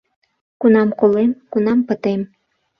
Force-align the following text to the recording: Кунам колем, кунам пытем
Кунам 0.61 0.89
колем, 0.99 1.31
кунам 1.51 1.79
пытем 1.87 2.21